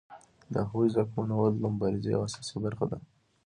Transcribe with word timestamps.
د 0.53 0.55
هغوی 0.67 0.87
ځواکمنول 0.93 1.51
د 1.57 1.63
مبارزې 1.73 2.09
یوه 2.13 2.25
اساسي 2.27 2.57
برخه 2.65 2.85
ده. 2.91 2.97